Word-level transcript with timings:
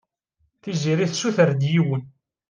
Tiziri 0.61 1.05
tessuter-d 1.11 1.61
yiwen. 1.71 2.03